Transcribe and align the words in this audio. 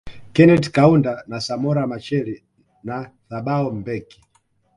Keneth 0.33 0.69
Kaunda 0.75 1.13
na 1.29 1.37
Samora 1.39 1.87
Michael 1.87 2.27
na 2.83 2.97
Thabo 3.29 3.71
mbeki 3.71 4.21